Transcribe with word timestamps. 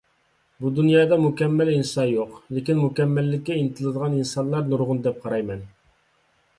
بۇ 0.63 0.69
دۇنيادا 0.77 1.19
مۇكەممەل 1.25 1.69
ئىنسان 1.75 2.09
يوق، 2.13 2.41
لېكىن 2.57 2.81
مۇكەممەللىككە 2.87 3.61
ئىنتىلىدىغان 3.61 4.19
ئىنسانلار 4.21 4.69
نۇرغۇن 4.75 5.09
دەپ 5.09 5.25
قارايمەن. 5.25 5.67